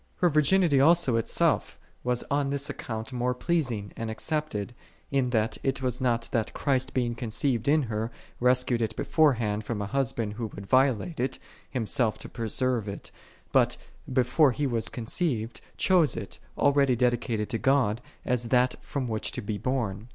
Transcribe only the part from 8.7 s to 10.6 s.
it beforehand from a husband who